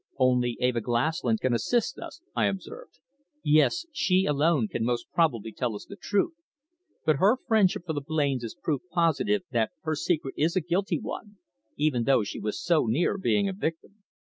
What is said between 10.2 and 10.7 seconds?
is a